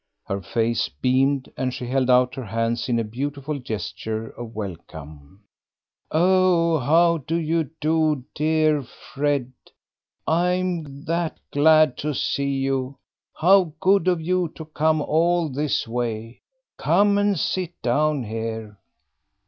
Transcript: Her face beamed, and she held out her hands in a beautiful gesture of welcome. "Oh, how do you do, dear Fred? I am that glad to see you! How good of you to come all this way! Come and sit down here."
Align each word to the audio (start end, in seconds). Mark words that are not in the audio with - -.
Her 0.25 0.41
face 0.41 0.89
beamed, 0.89 1.51
and 1.55 1.71
she 1.75 1.85
held 1.85 2.09
out 2.09 2.33
her 2.33 2.45
hands 2.45 2.89
in 2.89 2.97
a 2.97 3.03
beautiful 3.03 3.59
gesture 3.59 4.31
of 4.31 4.55
welcome. 4.55 5.43
"Oh, 6.09 6.79
how 6.79 7.19
do 7.19 7.35
you 7.35 7.69
do, 7.79 8.23
dear 8.33 8.81
Fred? 8.81 9.51
I 10.25 10.53
am 10.53 11.03
that 11.05 11.39
glad 11.51 11.97
to 11.97 12.15
see 12.15 12.49
you! 12.51 12.97
How 13.35 13.73
good 13.79 14.07
of 14.07 14.19
you 14.19 14.47
to 14.55 14.65
come 14.65 15.03
all 15.03 15.49
this 15.49 15.87
way! 15.87 16.41
Come 16.77 17.19
and 17.19 17.37
sit 17.37 17.79
down 17.83 18.23
here." 18.23 18.79